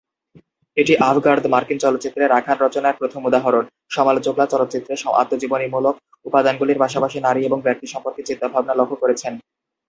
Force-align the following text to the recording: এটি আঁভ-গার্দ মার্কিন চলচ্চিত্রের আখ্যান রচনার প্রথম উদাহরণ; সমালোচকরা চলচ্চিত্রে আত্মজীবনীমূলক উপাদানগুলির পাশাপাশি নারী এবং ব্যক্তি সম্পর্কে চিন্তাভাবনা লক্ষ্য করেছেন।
এটি 0.77 0.93
আঁভ-গার্দ 1.01 1.45
মার্কিন 1.47 1.77
চলচ্চিত্রের 1.79 2.31
আখ্যান 2.31 2.57
রচনার 2.59 2.99
প্রথম 2.99 3.21
উদাহরণ; 3.25 3.63
সমালোচকরা 3.91 4.45
চলচ্চিত্রে 4.47 4.93
আত্মজীবনীমূলক 5.21 5.95
উপাদানগুলির 6.25 6.81
পাশাপাশি 6.83 7.17
নারী 7.19 7.41
এবং 7.43 7.59
ব্যক্তি 7.61 7.87
সম্পর্কে 7.87 8.21
চিন্তাভাবনা 8.29 8.73
লক্ষ্য 8.75 8.97
করেছেন। 8.99 9.33